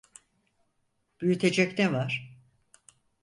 [1.21, 2.37] Büyütecek ne var?